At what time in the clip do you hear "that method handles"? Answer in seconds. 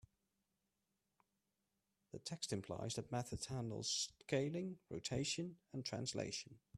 2.95-4.09